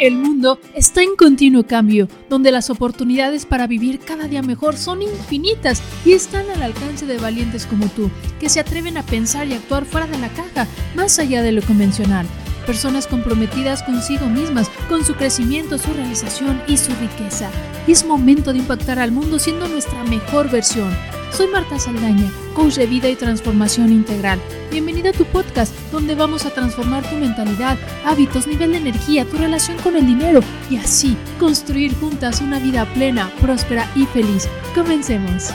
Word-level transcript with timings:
El 0.00 0.16
mundo 0.16 0.58
está 0.74 1.02
en 1.02 1.14
continuo 1.14 1.66
cambio, 1.66 2.08
donde 2.30 2.50
las 2.50 2.70
oportunidades 2.70 3.44
para 3.44 3.66
vivir 3.66 3.98
cada 3.98 4.28
día 4.28 4.40
mejor 4.40 4.78
son 4.78 5.02
infinitas 5.02 5.82
y 6.06 6.14
están 6.14 6.48
al 6.48 6.62
alcance 6.62 7.04
de 7.04 7.18
valientes 7.18 7.66
como 7.66 7.86
tú, 7.88 8.10
que 8.40 8.48
se 8.48 8.60
atreven 8.60 8.96
a 8.96 9.04
pensar 9.04 9.46
y 9.46 9.52
actuar 9.52 9.84
fuera 9.84 10.06
de 10.06 10.16
la 10.16 10.30
caja, 10.30 10.66
más 10.94 11.18
allá 11.18 11.42
de 11.42 11.52
lo 11.52 11.60
convencional. 11.60 12.26
Personas 12.64 13.06
comprometidas 13.06 13.82
consigo 13.82 14.24
mismas, 14.24 14.70
con 14.88 15.04
su 15.04 15.12
crecimiento, 15.16 15.76
su 15.76 15.92
realización 15.92 16.62
y 16.66 16.78
su 16.78 16.92
riqueza. 16.94 17.50
es 17.86 18.06
momento 18.06 18.54
de 18.54 18.60
impactar 18.60 18.98
al 19.00 19.12
mundo 19.12 19.38
siendo 19.38 19.68
nuestra 19.68 20.02
mejor 20.04 20.50
versión. 20.50 20.88
Soy 21.32 21.46
Marta 21.46 21.78
Saldaña, 21.78 22.30
coach 22.54 22.74
de 22.74 22.86
vida 22.86 23.08
y 23.08 23.14
transformación 23.14 23.92
integral. 23.92 24.40
Bienvenida 24.70 25.10
a 25.10 25.12
tu 25.12 25.24
podcast, 25.24 25.74
donde 25.92 26.14
vamos 26.16 26.44
a 26.44 26.50
transformar 26.50 27.08
tu 27.08 27.16
mentalidad, 27.16 27.78
hábitos, 28.04 28.46
nivel 28.48 28.72
de 28.72 28.78
energía, 28.78 29.24
tu 29.24 29.36
relación 29.36 29.78
con 29.78 29.96
el 29.96 30.06
dinero 30.06 30.40
y 30.68 30.76
así 30.76 31.16
construir 31.38 31.94
juntas 31.94 32.40
una 32.40 32.58
vida 32.58 32.84
plena, 32.94 33.30
próspera 33.40 33.88
y 33.94 34.06
feliz. 34.06 34.48
Comencemos. 34.74 35.50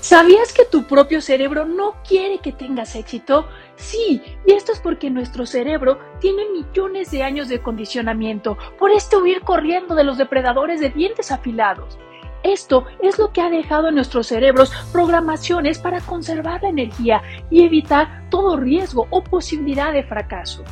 ¿Sabías 0.00 0.54
que 0.54 0.64
tu 0.64 0.84
propio 0.84 1.20
cerebro 1.20 1.66
no 1.66 1.96
quiere 2.08 2.38
que 2.38 2.52
tengas 2.52 2.94
éxito? 2.94 3.48
Sí, 3.76 4.22
y 4.46 4.52
esto 4.52 4.72
es 4.72 4.78
porque 4.78 5.10
nuestro 5.10 5.44
cerebro 5.44 5.98
tiene 6.20 6.44
millones 6.50 7.10
de 7.10 7.24
años 7.24 7.48
de 7.48 7.60
condicionamiento 7.60 8.56
por 8.78 8.90
este 8.90 9.16
huir 9.16 9.42
corriendo 9.42 9.94
de 9.94 10.04
los 10.04 10.16
depredadores 10.16 10.80
de 10.80 10.90
dientes 10.90 11.30
afilados. 11.30 11.98
Esto 12.42 12.86
es 13.02 13.18
lo 13.18 13.32
que 13.32 13.40
ha 13.40 13.50
dejado 13.50 13.88
en 13.88 13.96
nuestros 13.96 14.28
cerebros 14.28 14.72
programaciones 14.92 15.78
para 15.78 16.00
conservar 16.00 16.62
la 16.62 16.68
energía 16.68 17.22
y 17.50 17.64
evitar 17.64 18.28
todo 18.30 18.56
riesgo 18.56 19.06
o 19.10 19.22
posibilidad 19.24 19.92
de 19.92 20.04
fracaso. 20.04 20.64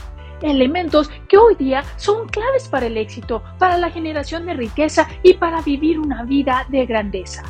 Elementos 0.43 1.11
que 1.29 1.39
hoy 1.39 1.55
día 1.55 1.83
son 1.97 2.29
claves 2.29 2.69
para 2.69 2.87
el 2.87 2.97
éxito, 2.97 3.43
para 3.59 3.79
la 3.79 3.91
generación 3.91 4.47
de 4.47 4.55
riqueza 4.55 5.09
y 5.23 5.35
para 5.35 5.63
vivir 5.63 5.99
una 5.99 6.25
vida 6.25 6.67
de 6.69 6.87
grandeza. 6.87 7.43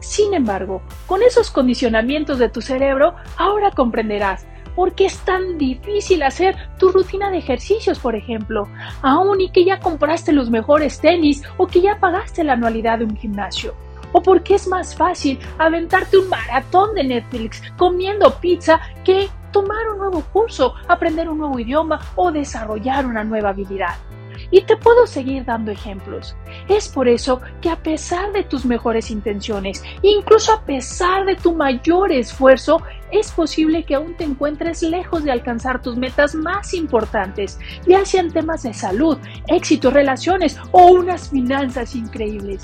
Sin 0.00 0.34
embargo, 0.34 0.82
con 1.06 1.22
esos 1.22 1.50
condicionamientos 1.50 2.38
de 2.38 2.48
tu 2.48 2.60
cerebro, 2.60 3.14
ahora 3.36 3.70
comprenderás 3.70 4.46
¿Por 4.74 4.94
qué 4.94 5.06
es 5.06 5.18
tan 5.18 5.58
difícil 5.58 6.22
hacer 6.22 6.56
tu 6.78 6.90
rutina 6.90 7.30
de 7.30 7.38
ejercicios, 7.38 7.98
por 7.98 8.16
ejemplo? 8.16 8.68
Aún 9.02 9.40
y 9.40 9.50
que 9.50 9.64
ya 9.64 9.80
compraste 9.80 10.32
los 10.32 10.50
mejores 10.50 11.00
tenis 11.00 11.42
o 11.58 11.66
que 11.66 11.80
ya 11.80 12.00
pagaste 12.00 12.44
la 12.44 12.54
anualidad 12.54 12.98
de 12.98 13.04
un 13.04 13.16
gimnasio. 13.16 13.74
¿O 14.12 14.22
por 14.22 14.42
qué 14.42 14.54
es 14.54 14.68
más 14.68 14.94
fácil 14.94 15.38
aventarte 15.58 16.18
un 16.18 16.28
maratón 16.28 16.94
de 16.94 17.04
Netflix 17.04 17.62
comiendo 17.76 18.34
pizza 18.40 18.80
que 19.04 19.28
tomar 19.52 19.88
un 19.90 19.98
nuevo 19.98 20.22
curso, 20.32 20.74
aprender 20.88 21.28
un 21.28 21.38
nuevo 21.38 21.58
idioma 21.58 22.00
o 22.16 22.30
desarrollar 22.30 23.06
una 23.06 23.24
nueva 23.24 23.50
habilidad? 23.50 23.94
Y 24.52 24.62
te 24.62 24.76
puedo 24.76 25.06
seguir 25.06 25.44
dando 25.46 25.72
ejemplos. 25.72 26.36
Es 26.68 26.86
por 26.86 27.08
eso 27.08 27.40
que 27.60 27.70
a 27.70 27.82
pesar 27.82 28.32
de 28.32 28.44
tus 28.44 28.64
mejores 28.64 29.10
intenciones, 29.10 29.82
incluso 30.02 30.52
a 30.52 30.60
pesar 30.60 31.24
de 31.24 31.34
tu 31.34 31.54
mayor 31.54 32.12
esfuerzo, 32.12 32.82
es 33.10 33.32
posible 33.32 33.84
que 33.84 33.94
aún 33.94 34.14
te 34.14 34.24
encuentres 34.24 34.82
lejos 34.82 35.24
de 35.24 35.32
alcanzar 35.32 35.82
tus 35.82 35.96
metas 35.96 36.34
más 36.34 36.74
importantes, 36.74 37.58
ya 37.86 38.04
sean 38.04 38.30
temas 38.30 38.62
de 38.62 38.74
salud, 38.74 39.18
éxito, 39.48 39.90
relaciones 39.90 40.58
o 40.70 40.86
unas 40.92 41.30
finanzas 41.30 41.96
increíbles. 41.96 42.62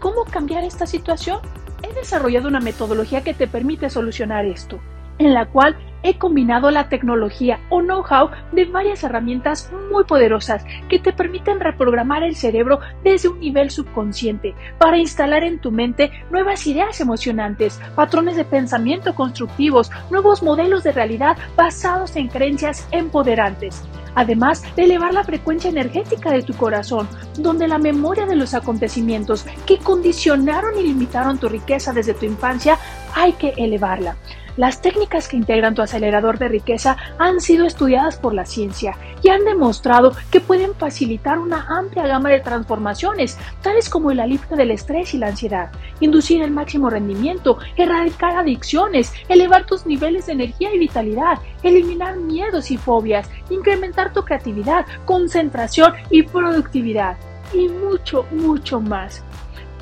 ¿Cómo 0.00 0.24
cambiar 0.24 0.64
esta 0.64 0.86
situación? 0.86 1.38
He 1.84 1.94
desarrollado 1.94 2.48
una 2.48 2.60
metodología 2.60 3.22
que 3.22 3.34
te 3.34 3.46
permite 3.46 3.90
solucionar 3.90 4.44
esto, 4.44 4.80
en 5.18 5.34
la 5.34 5.46
cual 5.46 5.76
he 6.02 6.18
combinado 6.18 6.70
la 6.70 6.88
tecnología 6.88 7.60
o 7.68 7.80
know-how 7.80 8.30
de 8.52 8.64
varias 8.64 9.04
herramientas 9.04 9.70
muy 9.90 10.04
poderosas 10.04 10.64
que 10.88 10.98
te 10.98 11.12
permiten 11.12 11.60
reprogramar 11.60 12.22
el 12.22 12.36
cerebro 12.36 12.80
desde 13.04 13.28
un 13.28 13.40
nivel 13.40 13.70
subconsciente 13.70 14.54
para 14.78 14.98
instalar 14.98 15.44
en 15.44 15.58
tu 15.58 15.70
mente 15.70 16.10
nuevas 16.30 16.66
ideas 16.66 17.00
emocionantes, 17.00 17.80
patrones 17.94 18.36
de 18.36 18.44
pensamiento 18.44 19.14
constructivos, 19.14 19.90
nuevos 20.10 20.42
modelos 20.42 20.82
de 20.82 20.92
realidad 20.92 21.36
basados 21.56 22.16
en 22.16 22.28
creencias 22.28 22.86
empoderantes 22.90 23.82
además 24.14 24.62
de 24.76 24.84
elevar 24.84 25.14
la 25.14 25.24
frecuencia 25.24 25.70
energética 25.70 26.30
de 26.30 26.42
tu 26.42 26.54
corazón, 26.54 27.08
donde 27.38 27.68
la 27.68 27.78
memoria 27.78 28.26
de 28.26 28.36
los 28.36 28.54
acontecimientos 28.54 29.46
que 29.66 29.78
condicionaron 29.78 30.78
y 30.78 30.82
limitaron 30.82 31.38
tu 31.38 31.48
riqueza 31.48 31.92
desde 31.92 32.14
tu 32.14 32.26
infancia 32.26 32.78
hay 33.14 33.32
que 33.32 33.54
elevarla. 33.56 34.16
Las 34.56 34.82
técnicas 34.82 35.28
que 35.28 35.36
integran 35.36 35.74
tu 35.74 35.80
acelerador 35.80 36.38
de 36.38 36.48
riqueza 36.48 36.96
han 37.18 37.40
sido 37.40 37.64
estudiadas 37.66 38.18
por 38.18 38.34
la 38.34 38.44
ciencia 38.44 38.96
y 39.22 39.30
han 39.30 39.44
demostrado 39.44 40.12
que 40.30 40.40
pueden 40.40 40.74
facilitar 40.74 41.38
una 41.38 41.66
amplia 41.68 42.06
gama 42.06 42.28
de 42.28 42.40
transformaciones, 42.40 43.38
tales 43.62 43.88
como 43.88 44.10
el 44.10 44.20
alivio 44.20 44.56
del 44.56 44.70
estrés 44.70 45.14
y 45.14 45.18
la 45.18 45.28
ansiedad, 45.28 45.70
inducir 46.00 46.42
el 46.42 46.50
máximo 46.50 46.90
rendimiento, 46.90 47.58
erradicar 47.76 48.36
adicciones, 48.36 49.12
elevar 49.28 49.64
tus 49.64 49.86
niveles 49.86 50.26
de 50.26 50.32
energía 50.32 50.74
y 50.74 50.78
vitalidad, 50.78 51.38
eliminar 51.62 52.16
miedos 52.16 52.70
y 52.70 52.76
fobias, 52.76 53.30
incrementar 53.48 54.12
tu 54.12 54.22
creatividad, 54.22 54.84
concentración 55.06 55.94
y 56.10 56.24
productividad, 56.24 57.16
y 57.54 57.68
mucho, 57.68 58.26
mucho 58.30 58.80
más. 58.80 59.24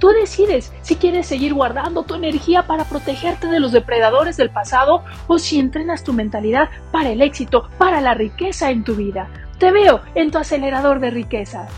Tú 0.00 0.08
decides 0.08 0.72
si 0.80 0.96
quieres 0.96 1.26
seguir 1.26 1.52
guardando 1.52 2.04
tu 2.04 2.14
energía 2.14 2.66
para 2.66 2.84
protegerte 2.84 3.48
de 3.48 3.60
los 3.60 3.70
depredadores 3.70 4.38
del 4.38 4.48
pasado 4.48 5.04
o 5.26 5.38
si 5.38 5.60
entrenas 5.60 6.04
tu 6.04 6.14
mentalidad 6.14 6.70
para 6.90 7.10
el 7.10 7.20
éxito, 7.20 7.68
para 7.76 8.00
la 8.00 8.14
riqueza 8.14 8.70
en 8.70 8.82
tu 8.82 8.94
vida. 8.94 9.28
Te 9.58 9.70
veo 9.70 10.00
en 10.14 10.30
tu 10.30 10.38
acelerador 10.38 11.00
de 11.00 11.10
riqueza. 11.10 11.68